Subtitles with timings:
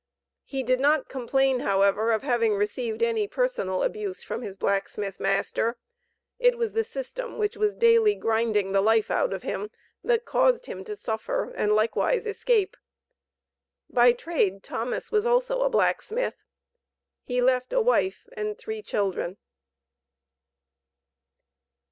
[0.45, 5.77] He did not complain, however, of having received any personal abuse from his blacksmith master.
[6.39, 9.69] It was the system which was daily grinding the life out of him,
[10.03, 12.75] that caused him to suffer, and likewise escape.
[13.91, 16.41] By trade Thomas was also a blacksmith.
[17.23, 19.37] He left a wife and three children.